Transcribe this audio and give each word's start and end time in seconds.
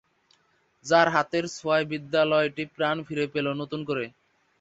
যাঁর 0.85 1.07
হাতের 1.09 1.45
ছোঁয়ায় 1.55 1.85
বিদ্যালয়টি 1.91 2.63
প্রাণ 2.75 2.95
ফিরে 3.07 3.25
পেল 3.33 3.47
নতুন 3.61 3.79
করে। 3.89 4.05